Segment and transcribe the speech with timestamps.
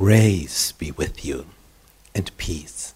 [0.00, 1.44] Grace be with you
[2.14, 2.94] and peace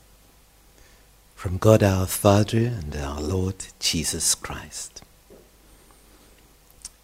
[1.34, 5.02] from God our Father and our Lord Jesus Christ.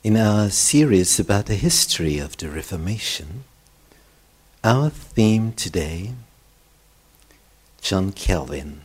[0.02, 3.44] In our series about the history of the Reformation,
[4.64, 6.12] our theme today,
[7.82, 8.84] John Calvin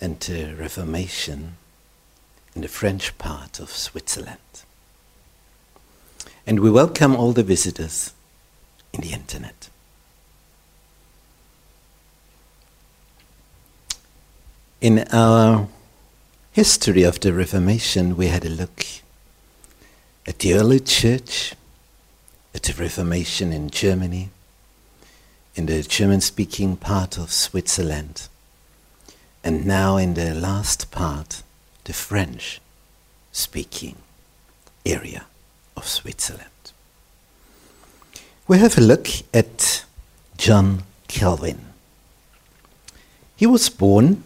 [0.00, 1.56] and the Reformation
[2.54, 4.62] in the French part of Switzerland.
[6.46, 8.12] And we welcome all the visitors
[8.92, 9.70] in the internet.
[14.80, 15.66] In our
[16.52, 18.86] history of the Reformation, we had a look
[20.24, 21.54] at the early church,
[22.54, 24.28] at the Reformation in Germany,
[25.56, 28.28] in the German speaking part of Switzerland,
[29.42, 31.42] and now in the last part,
[31.82, 32.60] the French
[33.32, 33.96] speaking
[34.86, 35.26] area
[35.76, 36.70] of Switzerland.
[38.46, 39.84] We have a look at
[40.36, 41.64] John Calvin.
[43.34, 44.22] He was born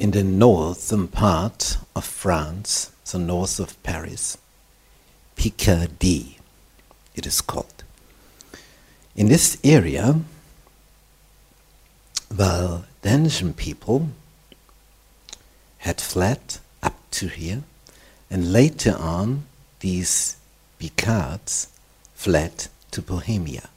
[0.00, 4.38] in the northern part of France, so north of Paris,
[5.36, 6.38] Picardy,
[7.14, 7.84] it is called.
[9.14, 10.20] In this area,
[12.30, 14.08] the Waldensian people
[15.78, 16.40] had fled
[16.82, 17.62] up to here,
[18.30, 19.44] and later on,
[19.80, 20.36] these
[20.78, 21.68] Picards
[22.14, 23.68] fled to Bohemia.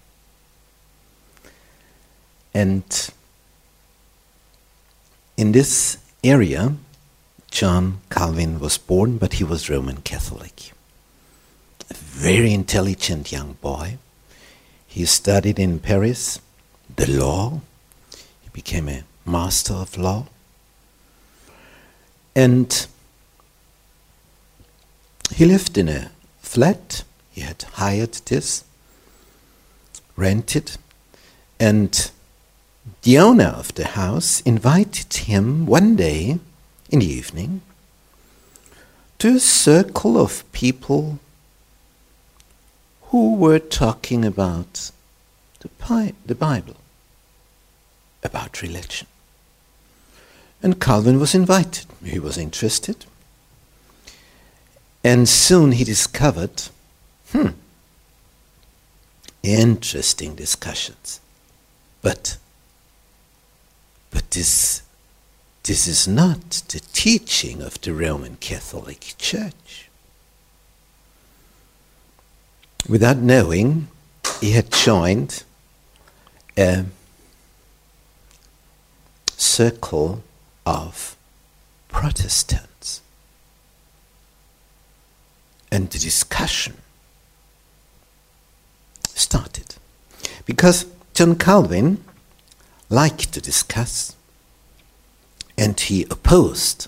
[2.53, 3.09] And
[5.35, 6.75] in this area,
[7.51, 10.71] John Calvin was born, but he was Roman Catholic.
[11.89, 13.97] A very intelligent young boy.
[14.87, 16.39] He studied in Paris
[16.95, 17.61] the law.
[18.41, 20.27] He became a master of law.
[22.35, 22.87] And
[25.35, 27.03] he lived in a flat.
[27.31, 28.63] He had hired this,
[30.15, 30.77] rented,
[31.59, 32.11] and
[33.03, 36.39] the owner of the house invited him one day
[36.89, 37.61] in the evening
[39.19, 41.19] to a circle of people
[43.03, 44.91] who were talking about
[45.59, 46.75] the, the Bible,
[48.23, 49.07] about religion.
[50.61, 51.85] And Calvin was invited.
[52.03, 53.05] He was interested.
[55.03, 56.63] And soon he discovered,
[57.31, 57.49] hmm,
[59.41, 61.19] interesting discussions.
[62.01, 62.37] But
[64.13, 64.83] but this,
[65.63, 69.89] this is not the teaching of the Roman Catholic Church.
[72.87, 73.87] Without knowing,
[74.39, 75.43] he had joined
[76.57, 76.85] a
[79.35, 80.21] circle
[80.65, 81.15] of
[81.87, 83.01] Protestants.
[85.71, 86.77] And the discussion
[89.15, 89.75] started.
[90.45, 92.03] Because John Calvin
[92.89, 94.15] liked to discuss,
[95.57, 96.87] and he opposed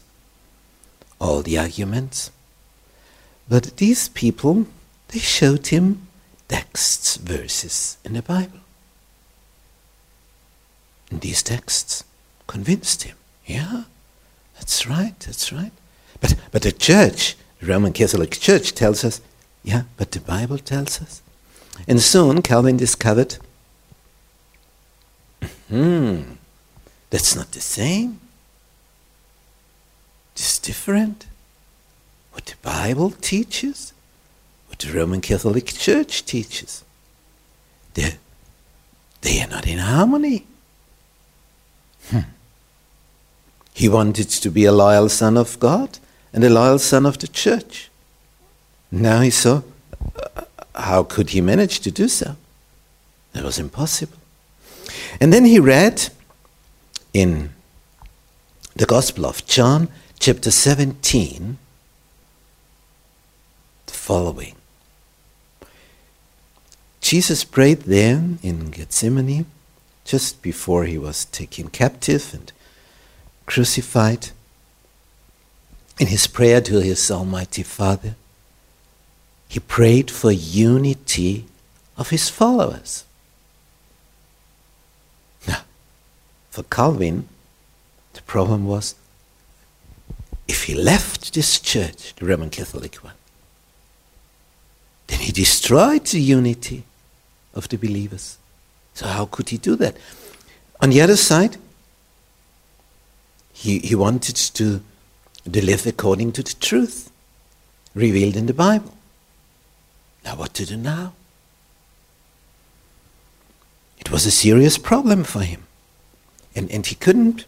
[1.19, 2.31] all the arguments.
[3.47, 4.67] But these people,
[5.09, 6.07] they showed him
[6.47, 8.59] texts, verses in the Bible.
[11.11, 12.03] And these texts
[12.47, 13.15] convinced him.
[13.45, 13.83] Yeah,
[14.55, 15.71] that's right, that's right.
[16.19, 19.21] But, but the church, the Roman Catholic Church, tells us,
[19.63, 21.21] yeah, but the Bible tells us.
[21.87, 23.37] And soon Calvin discovered
[25.69, 26.21] Hmm,
[27.09, 28.19] that's not the same.
[30.33, 31.25] It's different.
[32.33, 33.93] What the Bible teaches,
[34.67, 36.83] what the Roman Catholic Church teaches.
[37.93, 38.17] They're,
[39.21, 40.45] they are not in harmony.
[42.09, 42.19] Hmm.
[43.73, 45.99] He wanted to be a loyal son of God
[46.33, 47.89] and a loyal son of the church.
[48.91, 49.61] Now he saw
[50.35, 50.43] uh,
[50.75, 52.35] how could he manage to do so?
[53.33, 54.17] It was impossible.
[55.19, 56.09] And then he read
[57.13, 57.51] in
[58.75, 59.87] the Gospel of John,
[60.19, 61.57] chapter 17,
[63.85, 64.55] the following
[67.05, 69.45] Jesus prayed there in Gethsemane
[70.05, 72.51] just before he was taken captive and
[73.45, 74.29] crucified.
[75.99, 78.15] In his prayer to his Almighty Father,
[79.47, 81.45] he prayed for unity
[81.95, 83.04] of his followers.
[86.55, 87.27] For Calvin,
[88.13, 88.95] the problem was
[90.47, 93.15] if he left this church, the Roman Catholic one,
[95.07, 96.85] then he destroyed the unity
[97.53, 98.37] of the believers.
[98.93, 99.97] So, how could he do that?
[100.81, 101.57] On the other side,
[103.51, 104.81] he, he wanted to,
[105.51, 107.11] to live according to the truth
[107.93, 108.93] revealed in the Bible.
[110.23, 111.15] Now, what to do now?
[113.99, 115.65] It was a serious problem for him.
[116.55, 117.45] And, and he couldn't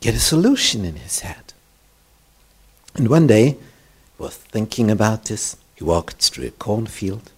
[0.00, 1.52] get a solution in his head.
[2.94, 3.56] And one day,
[4.16, 5.56] while thinking about this.
[5.74, 7.30] He walked through a cornfield.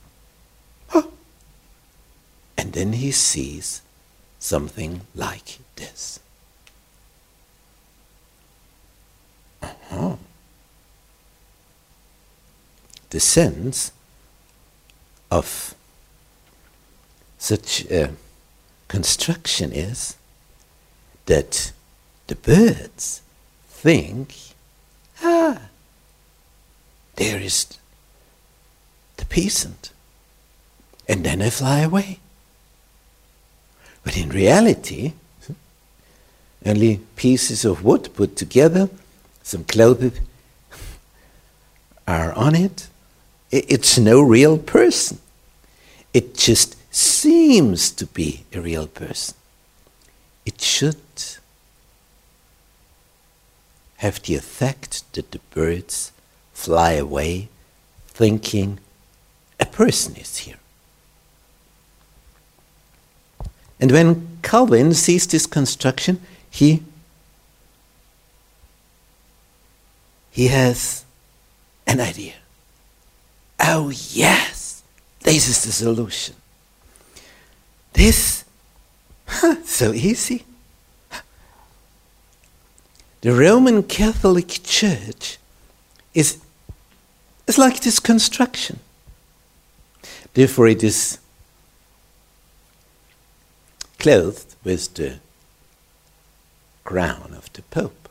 [0.95, 1.11] Oh.
[2.57, 3.83] And then he sees
[4.39, 6.21] something like this.
[9.61, 10.17] Uh-huh.
[13.11, 13.91] The sense
[15.31, 15.75] of
[17.39, 18.13] such a
[18.89, 20.17] construction is
[21.27, 21.73] that
[22.27, 23.23] the birds
[23.69, 24.35] think,
[25.23, 25.61] ah,
[27.17, 27.67] there is
[29.17, 29.93] the peasant.
[31.09, 32.19] And then they fly away.
[34.05, 35.13] But in reality,
[36.65, 38.89] only pieces of wood put together,
[39.43, 40.19] some clothes
[42.07, 42.89] are on it.
[43.51, 45.19] It's no real person.
[46.13, 49.37] It just seems to be a real person.
[50.47, 50.97] It should
[53.99, 56.13] have the effect that the birds
[56.53, 57.49] fly away
[58.07, 58.79] thinking
[59.61, 60.59] a person is here.
[63.81, 66.21] And when Calvin sees this construction,
[66.51, 66.83] he
[70.31, 71.05] he has
[71.87, 72.35] an idea.
[73.61, 74.83] Oh yes,
[75.21, 76.35] this is the solution.
[77.93, 78.45] This
[79.65, 80.45] so easy.
[83.21, 85.39] The Roman Catholic Church
[86.15, 86.39] is,
[87.47, 88.81] is like this construction.
[90.35, 91.19] Therefore, it is
[93.99, 95.19] clothed with the
[96.85, 98.09] crown of the Pope.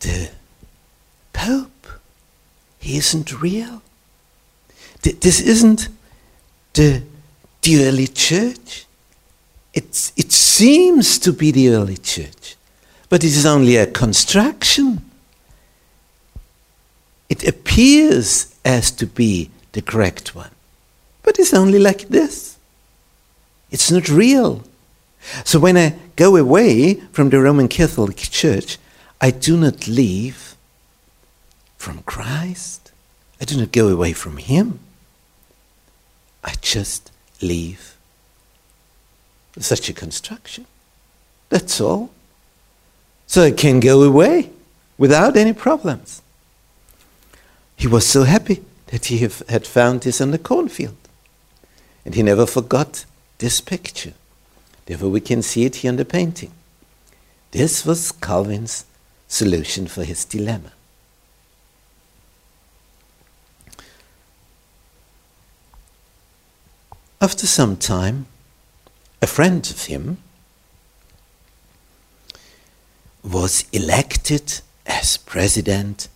[0.00, 0.30] The
[1.32, 1.88] Pope,
[2.78, 3.82] he isn't real.
[5.04, 5.88] This isn't
[6.72, 7.02] the,
[7.62, 8.86] the early church.
[9.74, 12.56] It's, it seems to be the early church,
[13.10, 15.04] but it is only a construction.
[17.28, 20.50] It appears as to be the correct one,
[21.22, 22.56] but it's only like this.
[23.70, 24.62] It's not real.
[25.44, 28.78] So when I go away from the Roman Catholic Church,
[29.20, 30.56] I do not leave
[31.76, 32.92] from Christ.
[33.40, 34.80] I do not go away from Him.
[36.44, 37.10] I just
[37.40, 37.96] leave
[39.58, 40.66] such a construction.
[41.48, 42.10] That's all.
[43.26, 44.50] So I can go away
[44.98, 46.20] without any problems.
[47.76, 50.96] He was so happy that he had found this on the cornfield.
[52.04, 53.06] And he never forgot
[53.38, 54.12] this picture.
[54.86, 56.52] Therefore, we can see it here in the painting.
[57.52, 58.84] This was Calvin's
[59.26, 60.73] solution for his dilemma.
[67.24, 68.26] After some time,
[69.22, 70.18] a friend of him
[73.22, 76.08] was elected as president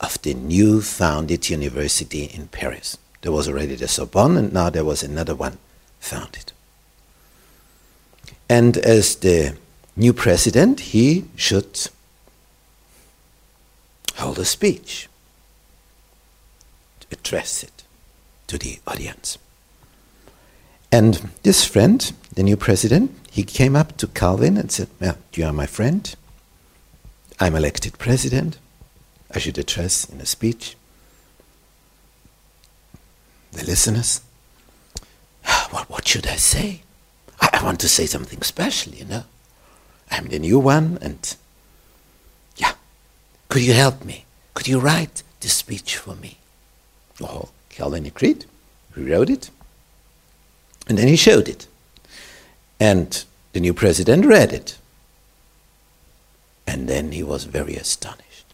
[0.00, 2.96] of the new founded university in Paris.
[3.20, 5.58] There was already the Sorbonne, and now there was another one
[6.00, 6.52] founded.
[8.48, 9.54] And as the
[9.96, 11.90] new president, he should
[14.16, 15.10] hold a speech,
[17.12, 17.84] address it
[18.46, 19.36] to the audience.
[20.90, 25.44] And this friend, the new president, he came up to Calvin and said, Well, you
[25.44, 26.14] are my friend.
[27.38, 28.58] I'm elected president.
[29.30, 30.76] I should address in a speech
[33.52, 34.20] the listeners.
[35.70, 36.82] What, what should I say?
[37.40, 39.24] I, I want to say something special, you know.
[40.10, 41.36] I'm the new one, and
[42.56, 42.72] yeah,
[43.48, 44.24] could you help me?
[44.54, 46.38] Could you write the speech for me?
[47.20, 48.46] Oh, Calvin agreed.
[48.94, 49.50] He wrote it.
[50.88, 51.66] And then he showed it.
[52.80, 54.78] And the new president read it.
[56.66, 58.44] And then he was very astonished.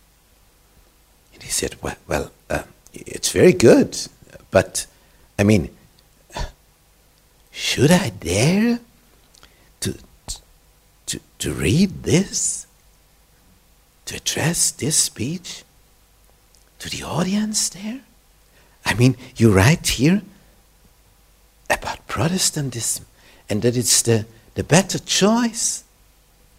[1.33, 2.63] And he said, Well, well uh,
[2.93, 3.99] it's very good,
[4.51, 4.87] but
[5.39, 5.71] I mean,
[7.51, 8.81] should I dare
[9.81, 9.95] to,
[11.07, 12.67] to, to read this?
[14.07, 15.65] To address this speech
[16.79, 18.01] to the audience there?
[18.85, 20.23] I mean, you write here
[21.71, 23.07] about Protestantism
[23.51, 25.83] and that it's the, the better choice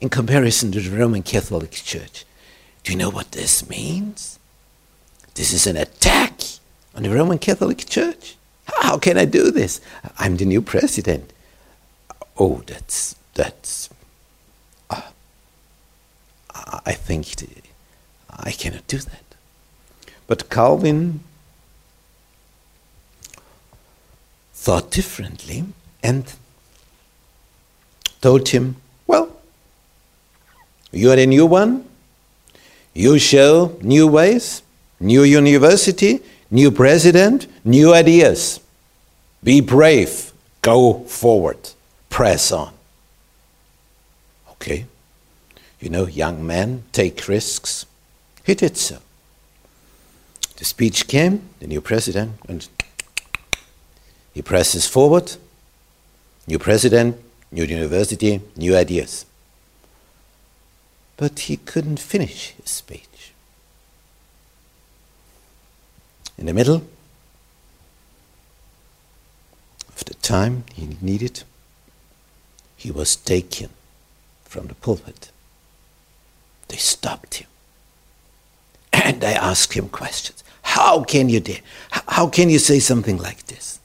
[0.01, 2.25] in comparison to the Roman Catholic Church.
[2.83, 4.37] Do you know what this means?
[5.35, 6.41] This is an attack
[6.93, 8.35] on the Roman Catholic Church.
[8.65, 9.79] How can I do this?
[10.19, 11.31] I'm the new president.
[12.37, 13.89] Oh, that's that's.
[14.89, 15.03] Uh,
[16.85, 17.27] I think
[18.29, 19.23] I cannot do that.
[20.27, 21.21] But Calvin
[24.65, 25.63] thought differently
[26.01, 26.33] and
[28.19, 29.29] told him, Well,
[30.91, 31.85] you are a new one.
[32.95, 34.63] You show new ways,
[34.99, 38.59] new university, new president, new ideas.
[39.43, 40.33] Be brave.
[40.63, 41.69] Go forward.
[42.09, 42.73] Press on.
[44.53, 44.85] Okay.
[45.79, 47.85] You know, young men take risks.
[48.43, 48.97] He did so.
[50.57, 52.67] The speech came, the new president, and
[54.35, 55.37] he presses forward.
[56.45, 57.17] New president,
[57.51, 59.25] new university, new ideas.
[61.15, 63.31] But he couldn't finish his speech.
[66.37, 66.83] In the middle
[69.87, 71.43] of the time he needed,
[72.75, 73.69] he was taken
[74.43, 75.31] from the pulpit.
[76.67, 77.47] They stopped him.
[78.91, 80.43] And they asked him questions.
[80.61, 81.61] How can you dare?
[81.89, 83.79] How can you say something like this?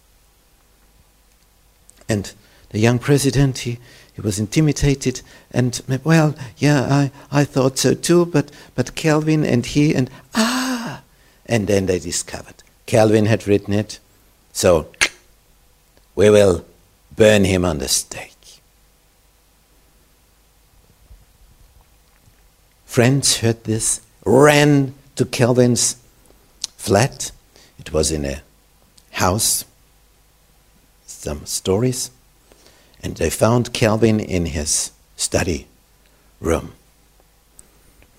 [2.11, 2.33] And
[2.71, 3.79] the young president, he,
[4.13, 9.65] he was intimidated and, well, yeah, I, I thought so too, but, but Calvin and
[9.65, 11.03] he and, ah!
[11.47, 14.01] And then they discovered Calvin had written it,
[14.53, 14.89] so
[16.17, 16.65] we will
[17.15, 18.61] burn him on the stake.
[22.87, 25.95] Friends heard this, ran to Calvin's
[26.77, 27.31] flat.
[27.79, 28.43] It was in a
[29.13, 29.65] house,
[31.21, 32.11] some stories,
[33.03, 35.67] and they found Calvin in his study
[36.41, 36.73] room,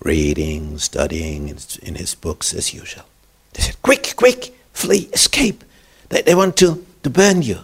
[0.00, 1.48] reading, studying
[1.82, 3.04] in his books as usual.
[3.54, 5.64] They said, Quick, quick, flee, escape.
[6.10, 7.58] They, they want to, to burn you.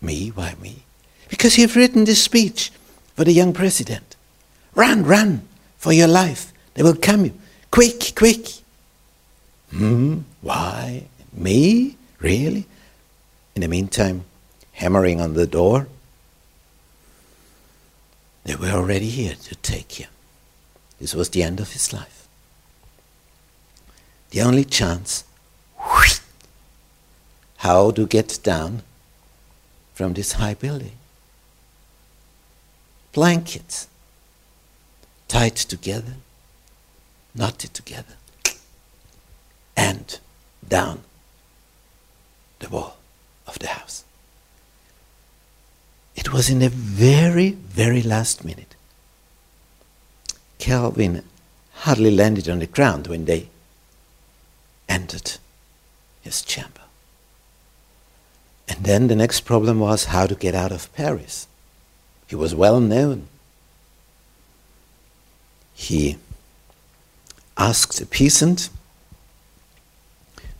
[0.00, 0.28] Me?
[0.28, 0.82] Why me?
[1.28, 2.72] Because you've written this speech
[3.14, 4.16] for the young president.
[4.74, 6.52] Run, run for your life.
[6.74, 7.34] They will come you.
[7.70, 8.48] Quick, quick.
[9.70, 11.04] Hmm, why?
[11.32, 11.96] Me?
[12.20, 12.66] Really?
[13.54, 14.24] In the meantime,
[14.82, 15.86] hammering on the door,
[18.42, 20.10] they were already here to take him.
[21.00, 22.26] This was the end of his life.
[24.30, 25.22] The only chance
[27.58, 28.82] how to get down
[29.94, 30.96] from this high building.
[33.12, 33.86] Blankets
[35.28, 36.14] tied together,
[37.36, 38.16] knotted together,
[39.76, 40.18] and
[40.66, 41.04] down
[42.58, 42.96] the wall
[43.46, 44.02] of the house.
[46.22, 48.76] It was in the very, very last minute.
[50.58, 51.24] Calvin
[51.78, 53.48] hardly landed on the ground when they
[54.88, 55.32] entered
[56.20, 56.82] his chamber.
[58.68, 61.48] And then the next problem was how to get out of Paris.
[62.28, 63.26] He was well known.
[65.74, 66.18] He
[67.58, 68.70] asked a peasant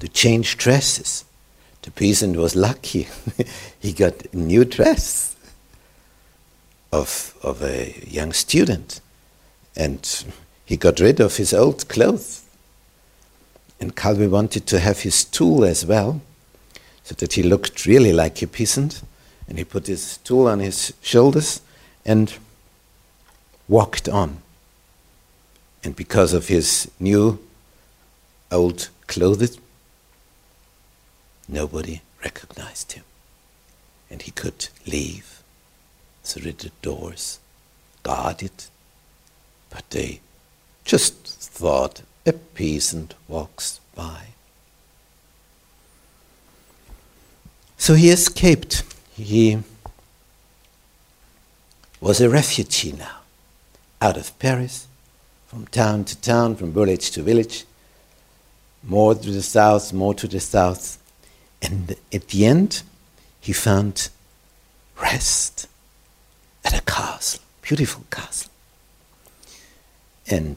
[0.00, 1.25] to change dresses.
[1.83, 3.07] The peasant was lucky.
[3.78, 5.32] he got a new dress
[6.93, 9.01] of, of a young student.
[9.75, 10.25] And
[10.65, 12.43] he got rid of his old clothes.
[13.81, 16.21] And Calvin wanted to have his tool as well
[17.03, 19.03] so that he looked really like a peasant.
[19.49, 21.63] And he put his tool on his shoulders
[22.05, 22.33] and
[23.69, 24.39] walked on.
[25.83, 27.41] And because of his new
[28.53, 29.59] old clothes,
[31.49, 33.05] nobody recognized him.
[34.11, 35.42] And he could leave
[36.25, 37.38] through the doors,
[38.02, 38.52] guarded,
[39.71, 40.21] but they
[40.85, 44.29] just thought a peasant walks by.
[47.76, 48.85] So he escaped.
[49.14, 49.59] He
[52.00, 53.19] was a refugee now,
[54.00, 54.87] out of Paris,
[55.47, 57.64] from town to town, from village to village,
[58.83, 60.99] more to the south, more to the south.
[61.61, 62.83] And at the end,
[63.41, 64.09] he found
[65.00, 65.69] rest
[66.73, 68.50] a castle, beautiful castle.
[70.29, 70.57] And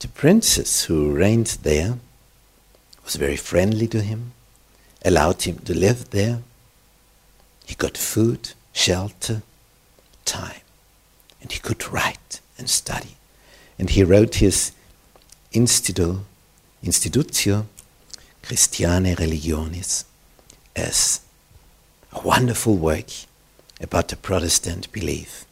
[0.00, 1.98] the princess who reigned there
[3.04, 4.32] was very friendly to him
[5.04, 6.40] allowed him to live there.
[7.64, 9.42] He got food, shelter,
[10.24, 10.62] time,
[11.40, 13.16] and he could write and study.
[13.78, 14.72] And he wrote his
[15.52, 16.20] Institu,
[16.84, 17.66] Institutio
[18.42, 20.04] Christianae Religionis
[20.74, 21.20] as
[22.12, 23.06] a wonderful work
[23.82, 25.44] about the Protestant belief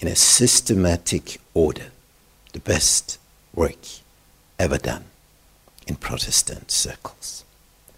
[0.00, 1.86] in a systematic order,
[2.52, 3.18] the best
[3.54, 3.78] work
[4.58, 5.04] ever done
[5.86, 7.44] in Protestant circles.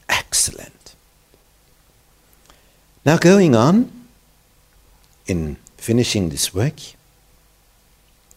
[0.08, 0.94] Excellent.
[3.04, 3.90] Now, going on
[5.26, 6.80] in finishing this work,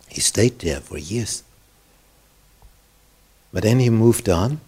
[0.07, 1.43] he stayed there for years.
[3.51, 4.59] But then he moved on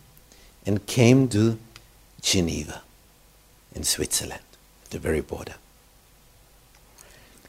[0.66, 1.60] and came to
[2.22, 2.82] Geneva
[3.76, 4.42] in Switzerland.
[4.92, 5.56] the very border.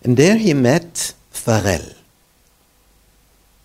[0.04, 1.94] And there he met Farel,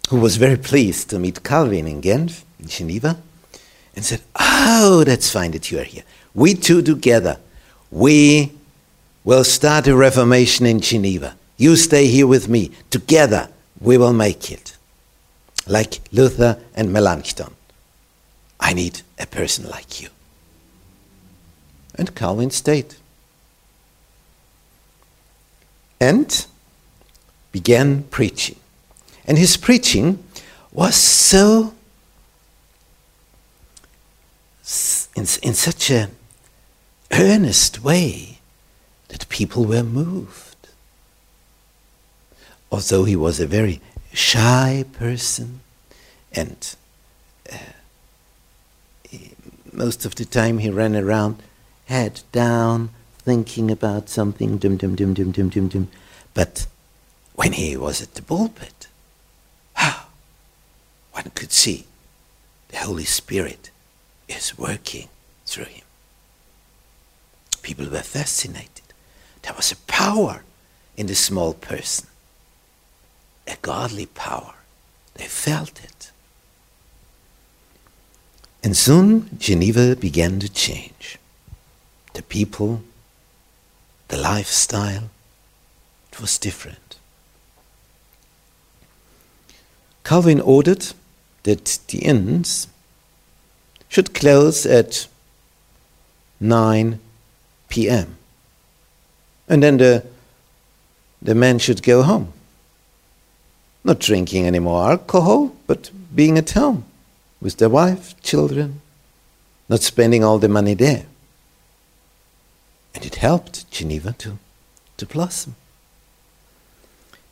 [0.10, 3.18] who was very pleased to meet Calvin in in Geneva,
[3.96, 6.04] and said, Oh, that's fine that you are here.
[6.36, 7.38] We two together,
[7.90, 8.52] we
[9.24, 11.36] will start a reformation in Geneva.
[11.58, 12.72] You stay here with me.
[12.92, 13.50] Together,
[13.82, 14.78] we will make it.
[15.66, 17.54] Like Luther and Melanchthon.
[18.60, 20.10] I need a person like you.
[21.96, 22.96] And Calvin stayed.
[26.00, 26.46] And
[27.52, 28.60] began preaching.
[29.26, 30.24] And his preaching
[30.72, 31.74] was so,
[35.16, 36.12] in, in such an
[37.12, 38.40] earnest way
[39.08, 40.56] that people were moved.
[42.72, 43.82] Although he was a very
[44.14, 45.62] shy person
[46.34, 46.76] and
[47.52, 47.58] uh,
[49.72, 51.42] most of the time he ran around
[51.86, 52.90] head down
[53.28, 55.90] thinking about something dum dum dum dum dum dum dum.
[56.34, 56.66] But
[57.36, 58.88] when he was at the pulpit
[59.76, 60.08] ah,
[61.12, 61.88] one could see
[62.70, 63.70] the holy spirit
[64.30, 65.10] is working
[65.46, 65.84] through him.
[67.62, 68.88] People were fascinated.
[69.42, 70.44] There was a power
[70.96, 72.08] in the small person
[73.46, 74.56] a godly power.
[75.16, 76.12] They felt it.
[78.64, 81.18] And soon Geneva began to change.
[82.14, 82.84] The people,
[84.08, 85.10] the lifestyle,
[86.12, 86.98] it was different.
[90.04, 90.94] Calvin ordered
[91.44, 92.68] that the inns
[93.90, 95.08] should close at
[96.40, 97.00] 9
[97.70, 98.18] p.m.
[99.50, 100.06] And then the,
[101.22, 102.32] the men should go home.
[103.84, 106.86] Not drinking any more alcohol, but being at home
[107.42, 108.82] with their wife, children,
[109.70, 111.06] not spending all the money there.
[112.98, 114.40] And it helped Geneva to,
[114.98, 115.56] to blossom.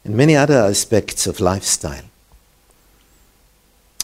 [0.04, 2.04] And many other aspects of lifestyle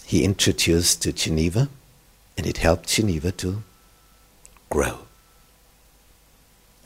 [0.03, 1.69] he introduced to Geneva,
[2.35, 3.61] and it helped Geneva to
[4.71, 5.01] grow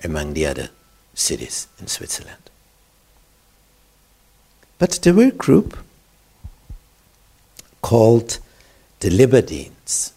[0.03, 0.71] among the other
[1.13, 2.49] cities in Switzerland.
[4.77, 5.77] But there were a group
[7.81, 8.39] called
[8.99, 10.11] the Libertines.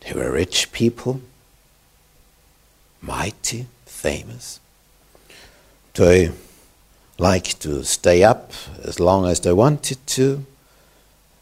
[0.00, 1.22] They were rich people,
[3.06, 4.60] mighty, famous.
[5.94, 6.32] They
[7.18, 10.44] liked to stay up as long as they wanted to,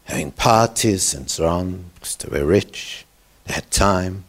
[0.05, 3.05] having parties and so on, because they were rich,
[3.45, 4.25] they had time.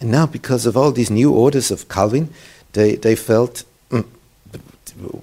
[0.00, 2.30] And now, because of all these new orders of Calvin,
[2.72, 4.06] they, they felt mm,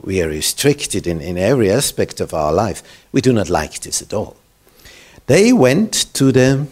[0.02, 2.82] we are restricted in, in every aspect of our life.
[3.12, 4.38] We do not like this at all.
[5.28, 6.68] They went to the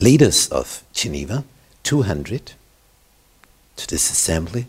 [0.00, 1.44] leaders of Geneva,
[1.82, 2.52] 200,
[3.76, 4.66] to this assembly,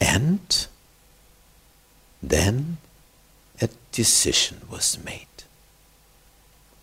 [0.00, 0.66] and
[2.22, 2.78] then
[3.60, 5.26] a decision was made.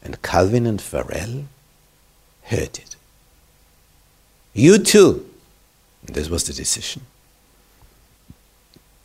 [0.01, 1.45] And Calvin and Farel
[2.43, 2.95] heard it.
[4.53, 5.29] You too,
[6.03, 7.03] this was the decision.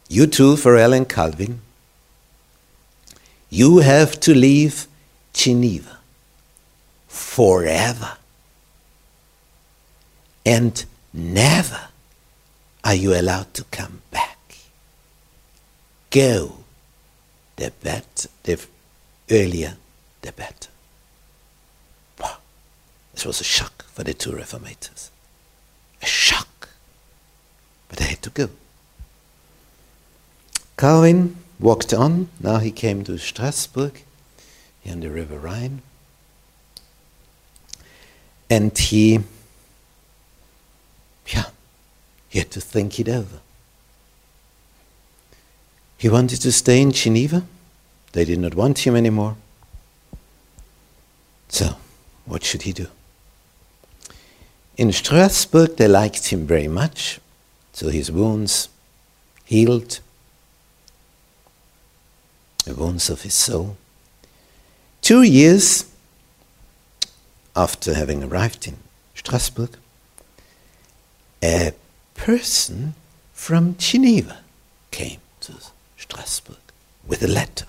[0.09, 1.61] You too, Farel and Calvin,
[3.51, 4.87] you have to leave
[5.33, 5.99] Geneva
[7.09, 8.17] forever.
[10.47, 10.85] And
[11.15, 11.89] never
[12.85, 14.59] are you allowed to come back.
[16.11, 16.59] Go.
[17.57, 18.61] The better, the
[19.31, 19.77] earlier,
[20.23, 20.69] the better.
[22.21, 22.39] Wow.
[23.15, 25.11] This was a shock for the two reformators.
[26.03, 26.69] A shock.
[27.89, 28.51] But they had to go.
[30.77, 32.29] Calvin walked on.
[32.41, 34.03] Now he came to Strasbourg,
[34.83, 35.83] here on the River Rhine.
[38.51, 39.21] And he,
[41.29, 41.47] yeah,
[42.29, 43.39] he had to think it over.
[45.97, 47.45] He wanted to stay in Geneva.
[48.13, 49.37] They did not want him anymore.
[51.49, 51.77] So,
[52.27, 52.89] what should he do?
[54.77, 57.21] In Strasbourg, they liked him very much,
[57.73, 58.69] so his wounds
[59.45, 60.01] healed
[62.65, 63.77] the wounds of his soul.
[65.01, 65.85] Two years
[67.55, 68.79] after having arrived in
[69.15, 69.79] Strasbourg,
[71.45, 71.75] a
[72.15, 72.95] person
[73.35, 74.39] from Geneva
[74.91, 75.53] came to
[75.99, 76.57] Strasbourg
[77.07, 77.67] with a letter.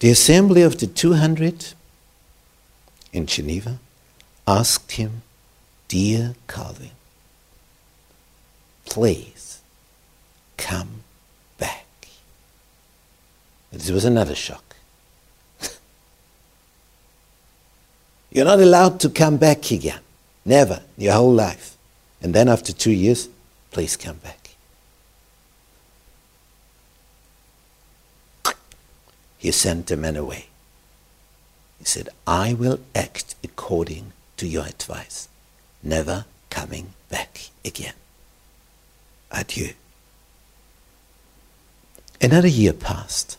[0.00, 1.72] The assembly of the 200
[3.14, 3.78] in Geneva
[4.46, 5.22] asked him,
[5.88, 6.90] Dear Calvin,
[8.84, 9.60] please
[10.58, 11.02] come
[11.56, 11.86] back.
[13.72, 14.76] this was another shock.
[18.30, 20.00] You're not allowed to come back again.
[20.48, 21.76] Never, your whole life.
[22.22, 23.28] And then after two years,
[23.70, 24.56] please come back.
[29.36, 30.46] He sent the man away.
[31.78, 35.28] He said, I will act according to your advice,
[35.82, 37.92] never coming back again.
[39.30, 39.74] Adieu.
[42.22, 43.36] Another year passed.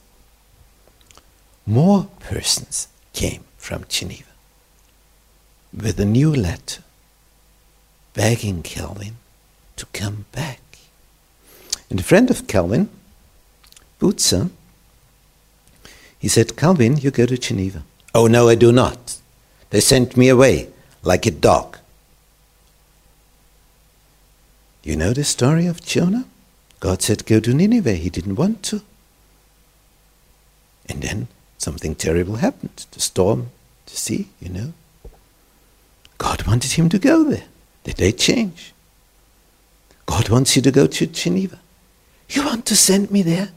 [1.65, 4.29] More persons came from Geneva
[5.73, 6.83] with a new letter
[8.19, 9.15] begging Calvin
[9.77, 10.59] to come back.
[11.89, 12.89] And a friend of Calvin,
[13.97, 14.49] Bucer,
[16.19, 17.83] he said, Calvin, you go to Geneva.
[18.13, 19.15] Oh, no, I do not.
[19.69, 20.67] They sent me away
[21.01, 21.77] like a dog.
[24.83, 26.25] You know the story of Jonah?
[26.81, 27.93] God said, Go to Nineveh.
[27.93, 28.81] He didn't want to.
[30.89, 33.51] And then something terrible happened the storm,
[33.85, 34.73] the sea, you know.
[36.17, 37.45] God wanted him to go there.
[37.97, 38.73] They change?
[40.05, 41.59] God wants you to go to Geneva.
[42.29, 43.49] You want to send me there?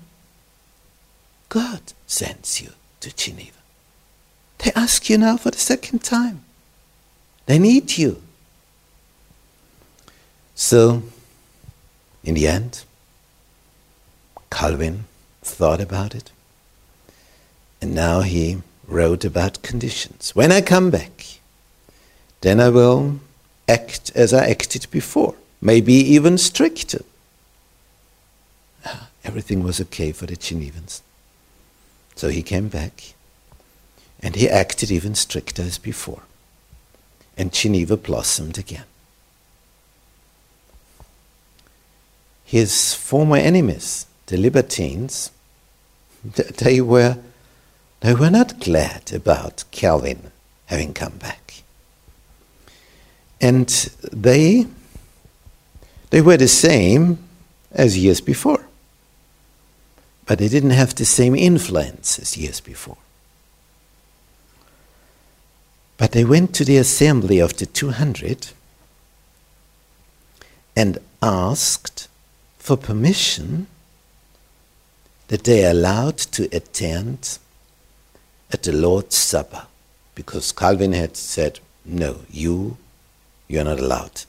[1.49, 3.59] God sends you to Geneva.
[4.59, 6.45] They ask you now for the second time.
[7.47, 8.23] They need you.
[10.55, 11.03] So,
[12.23, 12.85] in the end,
[14.51, 15.05] Calvin
[15.43, 16.31] thought about it.
[17.81, 20.37] And now he wrote about conditions.
[20.37, 21.41] When I come back,
[22.43, 23.21] then I will
[23.69, 27.05] act as I acted before, maybe even stricter.
[28.85, 31.01] Ah, everything was okay for the Genevans.
[32.15, 33.15] So he came back
[34.21, 36.23] and he acted even stricter as before.
[37.37, 38.85] And Geneva blossomed again.
[42.45, 45.31] His former enemies, the libertines,
[46.23, 47.17] they were,
[48.01, 50.31] they were not glad about Calvin
[50.67, 51.62] having come back.
[53.43, 53.69] And
[54.13, 54.67] they,
[56.11, 57.19] they were the same
[57.73, 58.65] as years before,
[60.27, 62.99] but they didn't have the same influence as years before.
[65.99, 68.51] But they went to the assembly of the 200
[70.77, 72.09] and asked
[72.59, 73.67] for permission
[75.29, 77.39] that they are allowed to attend
[78.53, 79.67] at the Lord's Supper
[80.15, 82.77] because Calvin had said, No, you,
[83.49, 84.25] you're not allowed.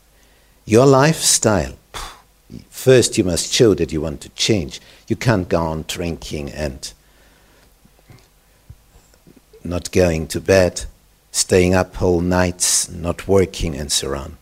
[0.65, 1.73] Your lifestyle,
[2.69, 4.79] first you must show that you want to change.
[5.07, 6.93] You can't go on drinking and
[9.63, 10.85] not going to bed,
[11.31, 14.37] staying up whole nights, not working, and so on.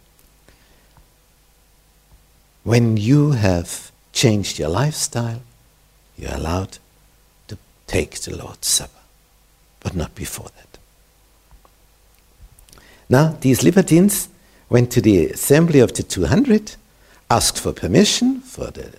[2.64, 5.42] When you have changed your lifestyle,
[6.18, 6.78] you're allowed
[7.48, 7.58] to
[7.88, 8.92] take the Lord's Supper,
[9.80, 10.78] but not before that.
[13.10, 14.30] Now, these libertines
[14.72, 16.78] went to the assembly of the 200,
[17.30, 18.94] asked for permission for the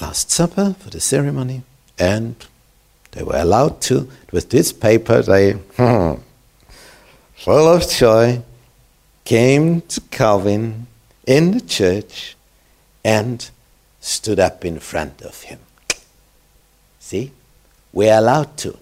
[0.00, 1.64] Last Supper, for the ceremony,
[1.98, 2.34] and
[3.10, 4.08] they were allowed to.
[4.32, 6.14] With this paper, they, hmm,
[7.34, 8.42] full of joy,
[9.26, 10.86] came to Calvin
[11.26, 12.34] in the church
[13.04, 13.50] and
[14.00, 15.58] stood up in front of him.
[17.00, 17.32] See?
[17.92, 18.78] We're allowed to.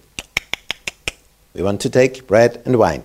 [1.53, 3.03] We want to take bread and wine.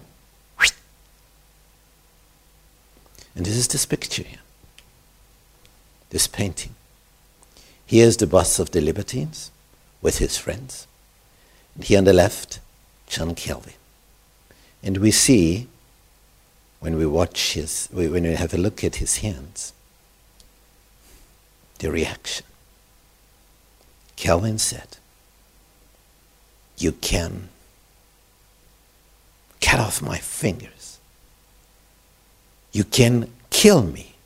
[3.36, 4.40] And this is this picture here,
[6.08, 6.74] this painting.
[7.84, 9.50] Here's the boss of the Libertines
[10.00, 10.86] with his friends.
[11.74, 12.60] And here on the left,
[13.06, 13.74] John Calvin.
[14.82, 15.68] And we see
[16.80, 19.72] when we watch his, when we have a look at his hands,
[21.78, 22.46] the reaction.
[24.16, 24.96] Calvin said,
[26.78, 27.50] You can
[29.60, 30.75] cut off my fingers.
[32.76, 34.16] You can kill me.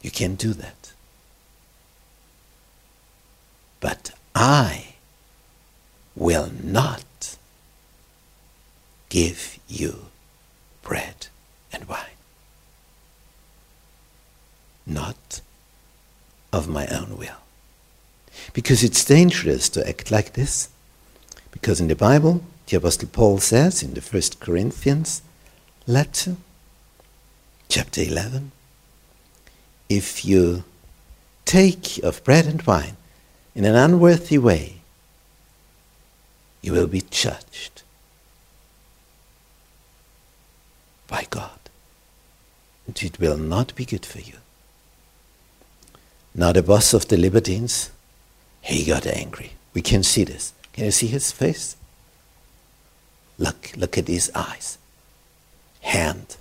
[0.00, 0.92] You can do that.
[3.78, 4.94] But I
[6.16, 7.36] will not
[9.10, 10.06] give you
[10.80, 11.26] bread
[11.74, 12.18] and wine.
[14.86, 15.42] Not
[16.54, 17.42] of my own will.
[18.54, 20.70] Because it's dangerous to act like this.
[21.50, 25.20] Because in the Bible, the Apostle Paul says in the First Corinthians
[25.90, 26.36] letter,
[27.68, 28.52] chapter 11,
[29.88, 30.64] if you
[31.44, 32.96] take of bread and wine
[33.54, 34.76] in an unworthy way,
[36.62, 37.82] you will be judged
[41.08, 41.58] by God.
[42.86, 44.34] And it will not be good for you.
[46.34, 47.90] Now, the boss of the Libertines,
[48.60, 49.52] he got angry.
[49.74, 50.52] We can see this.
[50.72, 51.76] Can you see his face?
[53.38, 54.78] Look, look at his eyes.
[55.80, 56.36] Hand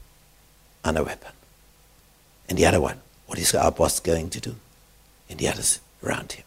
[0.84, 1.32] on a weapon.
[2.48, 4.56] And the other one, what is our boss going to do?
[5.30, 6.46] And the others around him.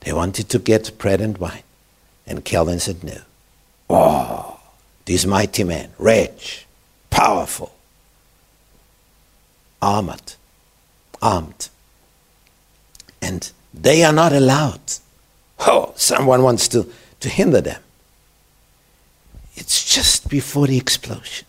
[0.00, 1.64] They wanted to get bread and wine.
[2.26, 3.22] And Calvin said no.
[3.90, 4.60] Oh,
[5.06, 6.66] these mighty men, rich,
[7.10, 7.72] powerful,
[9.80, 10.34] armored,
[11.22, 11.70] armed.
[13.20, 14.80] And they are not allowed.
[15.60, 17.82] Oh, someone wants to, to hinder them.
[19.56, 21.47] It's just before the explosion.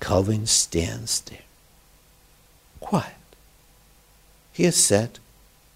[0.00, 1.46] Calvin stands there,
[2.80, 3.14] quiet.
[4.52, 5.18] He has said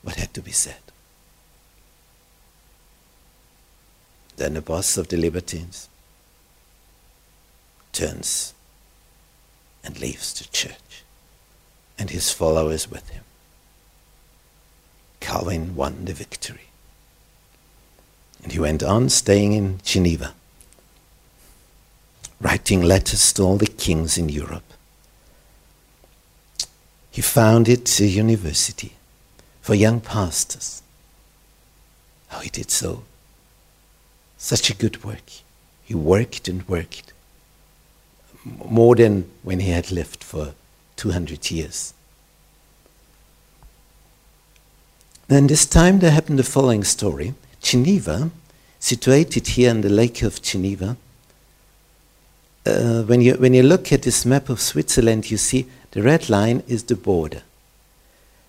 [0.02, 0.76] what had to be said.
[4.36, 5.88] Then the boss of the Libertines
[7.92, 8.54] turns
[9.84, 11.04] and leaves the church,
[11.98, 13.24] and his followers with him.
[15.20, 16.68] Calvin won the victory.
[18.42, 20.34] And he went on staying in Geneva,
[22.40, 24.64] writing letters to all the kings in Europe.
[27.10, 28.92] He founded a university
[29.60, 30.82] for young pastors.
[32.28, 33.02] How oh, he did so.
[34.38, 35.30] Such a good work.
[35.84, 37.12] He worked and worked
[38.44, 40.54] more than when he had lived for
[40.96, 41.92] 200 years.
[45.28, 47.34] Then this time there happened the following story.
[47.60, 48.30] Geneva,
[48.78, 50.96] situated here in the lake of Geneva,
[52.66, 56.28] uh, when, you, when you look at this map of Switzerland, you see the red
[56.28, 57.42] line is the border.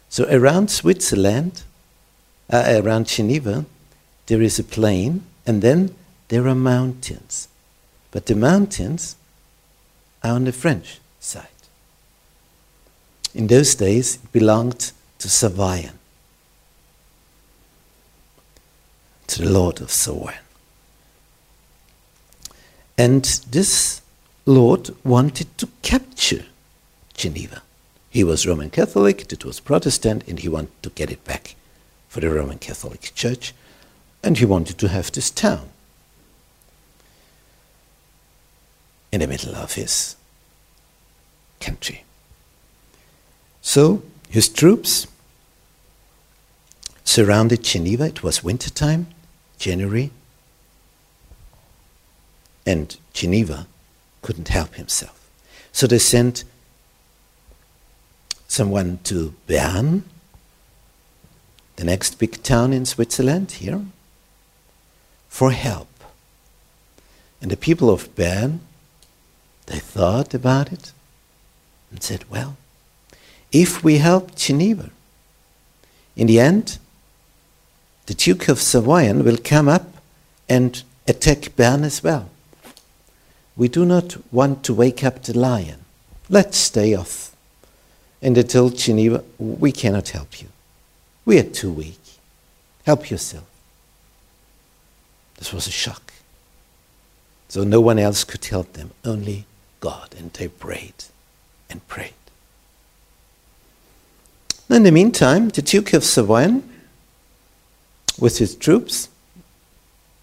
[0.10, 1.64] So around Switzerland,
[2.50, 3.66] uh, around Geneva,
[4.28, 5.96] there is a plain, and then
[6.28, 7.48] there are mountains.
[8.12, 9.16] But the mountains
[10.24, 11.48] are on the French side.
[13.34, 15.94] In those days, it belonged to Savoyen,
[19.28, 20.40] to the Lord of Savoyen.
[23.02, 24.02] And this
[24.46, 26.46] Lord wanted to capture
[27.16, 27.64] Geneva.
[28.12, 31.56] He was Roman Catholic, it was Protestant, and he wanted to get it back
[32.10, 33.56] for the Roman Catholic Church,
[34.22, 35.70] and he wanted to have this town.
[39.12, 40.16] in the middle of his
[41.60, 42.04] country.
[43.62, 45.08] So his troops
[47.04, 48.06] surrounded Geneva.
[48.06, 49.08] It was wintertime,
[49.58, 50.12] January,
[52.66, 53.68] and Geneva
[54.22, 55.30] couldn't help himself.
[55.72, 56.44] So they sent
[58.48, 60.04] someone to Bern,
[61.78, 63.82] the next big town in Switzerland, here,
[65.30, 65.88] for help.
[67.42, 68.60] And the people of Bern
[69.72, 70.92] they thought about it
[71.90, 72.58] and said, well,
[73.52, 74.90] if we help Geneva,
[76.16, 76.78] in the end,
[78.08, 79.88] the Duke of Savoyen will come up
[80.50, 82.30] and attack Bern as well.
[83.62, 85.86] We do not want to wake up the lion.
[86.32, 87.36] Let's stay off.
[88.20, 90.48] And they told Geneva, we cannot help you.
[91.26, 92.00] We are too weak.
[92.88, 93.48] Help yourself.
[95.38, 96.12] This was a shock.
[97.50, 99.46] So no one else could help them, only
[99.80, 100.16] God.
[100.18, 101.04] And they prayed
[101.70, 102.14] and prayed.
[104.72, 106.64] In the meantime, the Duke of Savoyen,
[108.20, 109.10] with his troops,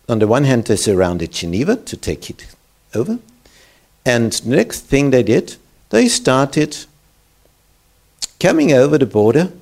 [0.09, 2.45] on the one hand, they surrounded Geneva to take it
[2.95, 3.19] over.
[4.05, 5.57] And next thing they did,
[5.91, 6.77] they started
[8.41, 9.53] coming over the border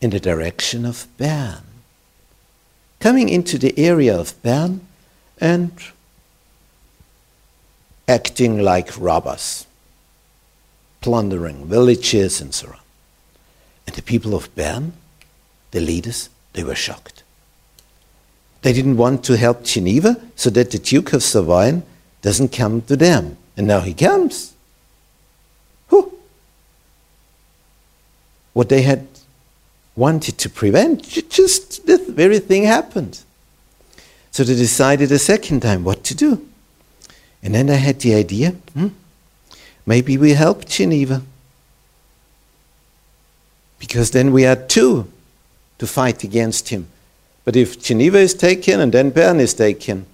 [0.00, 1.62] in the direction of Bern.
[3.00, 4.86] Coming into the area of Bern
[5.40, 5.72] and
[8.06, 9.66] acting like robbers,
[11.00, 12.78] plundering villages and so on.
[13.86, 14.92] And the people of Bern,
[15.70, 17.22] the leaders, they were shocked.
[18.62, 21.82] They didn't want to help Geneva so that the Duke of Savoyen
[22.24, 23.36] doesn't come to them.
[23.54, 24.54] And now he comes.
[25.90, 26.18] Whew.
[28.54, 29.06] What they had
[29.94, 33.20] wanted to prevent, just the very thing happened.
[34.30, 36.48] So they decided a second time what to do.
[37.42, 38.88] And then I had the idea hmm,
[39.84, 41.20] maybe we help Geneva.
[43.78, 45.12] Because then we are two
[45.78, 46.88] to fight against him.
[47.44, 50.06] But if Geneva is taken and then Bern is taken,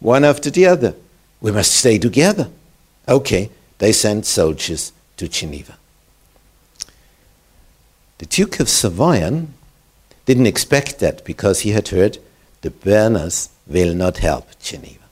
[0.00, 0.96] one after the other,
[1.42, 2.48] we must stay together.
[3.08, 5.76] Okay, they sent soldiers to Geneva.
[8.18, 9.48] The Duke of Savoyen
[10.24, 12.18] didn't expect that because he had heard
[12.60, 15.02] the Berners will not help Geneva.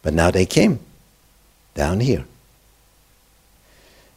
[0.00, 0.80] But now they came
[1.74, 2.24] down here.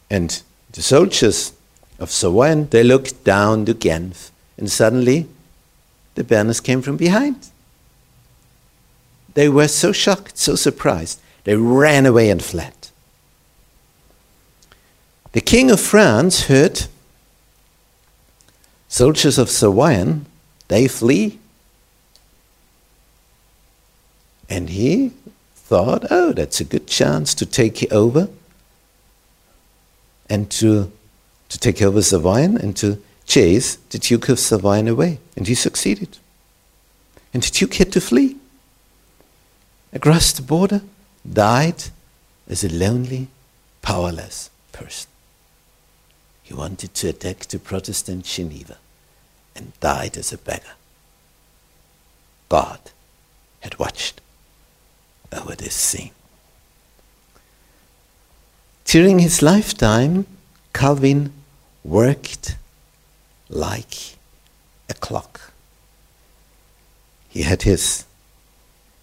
[0.08, 1.52] And the soldiers
[1.98, 5.28] of Savoyen, they looked down to Genf, and suddenly
[6.14, 7.49] the Berners came from behind.
[9.34, 11.20] They were so shocked, so surprised.
[11.44, 12.74] They ran away and fled.
[15.32, 16.86] The king of France heard
[18.88, 20.24] soldiers of Savoyan,
[20.68, 21.38] they flee.
[24.48, 25.12] And he
[25.54, 28.28] thought, oh, that's a good chance to take over
[30.28, 30.90] and to,
[31.48, 35.20] to take over Savoyan and to chase the Duke of Savoyan away.
[35.36, 36.18] And he succeeded.
[37.32, 38.39] And the Duke had to flee
[39.92, 40.82] across the border,
[41.30, 41.84] died
[42.48, 43.28] as a lonely,
[43.82, 45.10] powerless person.
[46.42, 48.78] He wanted to attack the Protestant Geneva
[49.54, 50.74] and died as a beggar.
[52.48, 52.80] God
[53.60, 54.20] had watched
[55.32, 56.10] over this scene.
[58.84, 60.26] During his lifetime,
[60.72, 61.32] Calvin
[61.84, 62.56] worked
[63.48, 64.16] like
[64.88, 65.52] a clock.
[67.28, 68.04] He had his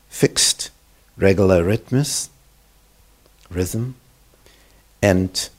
[0.10, 0.71] fixed
[1.17, 2.30] regular rhythms,
[3.49, 3.95] rhythm,
[5.01, 5.49] and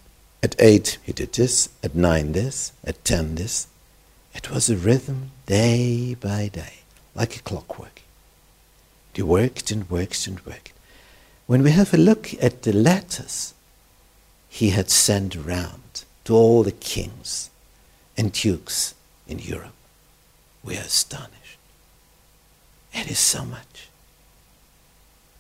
[0.43, 3.67] at eight he did this, at nine this, at ten this.
[4.35, 6.81] It was a rhythm day by day,
[7.15, 8.03] like a clockwork.
[9.13, 10.73] He worked and worked and worked.
[11.47, 13.53] When we have a look at the letters
[14.49, 17.51] he had sent around to all the kings
[18.17, 18.95] and dukes
[19.27, 19.75] in Europe,
[20.63, 21.59] we are astonished.
[22.93, 23.88] It is so much.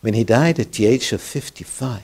[0.01, 2.03] When he died at the age of 55,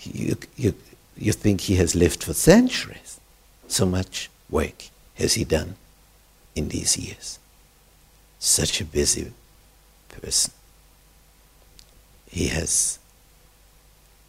[0.00, 0.74] you, you,
[1.16, 3.18] you think he has lived for centuries.
[3.66, 4.84] So much work
[5.16, 5.74] has he done
[6.54, 7.38] in these years.
[8.38, 9.32] Such a busy
[10.08, 10.52] person.
[12.30, 12.98] He has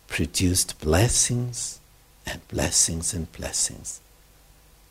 [0.08, 1.80] produced blessings
[2.26, 4.00] and blessings and blessings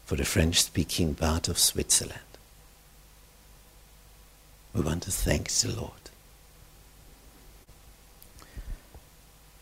[0.07, 2.21] for the French speaking part of Switzerland.
[4.75, 6.08] We want to thank the Lord.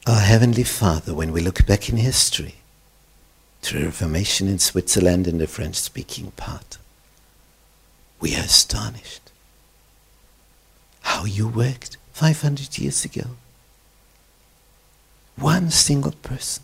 [0.06, 2.54] Our Heavenly Father, when we look back in history
[3.62, 6.78] to the Reformation in Switzerland in the French speaking part,
[8.20, 9.32] we are astonished
[11.00, 13.30] how you worked 500 years ago.
[15.34, 16.62] One single person.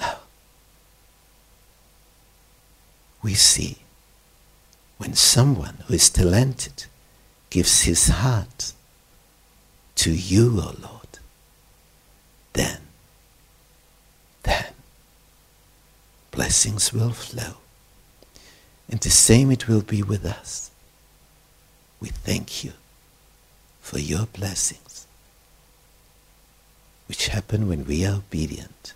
[0.00, 0.22] Oh.
[3.22, 3.78] We see
[4.98, 6.86] when someone who is talented
[7.48, 8.72] gives his heart
[9.94, 11.01] to you, O oh Lord
[12.52, 12.78] then,
[14.42, 14.66] then
[16.30, 17.54] blessings will flow.
[18.88, 20.70] And the same it will be with us.
[22.00, 22.72] We thank you
[23.80, 25.06] for your blessings,
[27.08, 28.94] which happen when we are obedient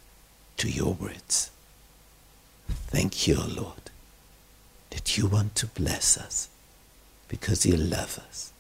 [0.59, 1.51] to your words.
[2.69, 3.91] Thank you, Lord,
[4.91, 6.49] that you want to bless us
[7.29, 8.53] because you love us